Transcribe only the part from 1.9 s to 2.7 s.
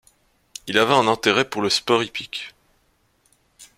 hippique.